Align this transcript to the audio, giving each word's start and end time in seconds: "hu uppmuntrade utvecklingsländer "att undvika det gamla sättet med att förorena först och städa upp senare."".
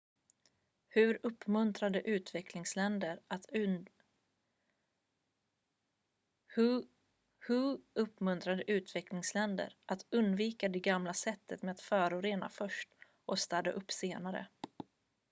"hu 0.89 1.17
uppmuntrade 1.23 2.01
utvecklingsländer 8.61 9.75
"att 9.85 10.05
undvika 10.11 10.69
det 10.69 10.79
gamla 10.79 11.13
sättet 11.13 11.61
med 11.61 11.71
att 11.71 11.81
förorena 11.81 12.49
först 12.49 12.89
och 13.25 13.39
städa 13.39 13.71
upp 13.71 13.91
senare."". 13.91 14.47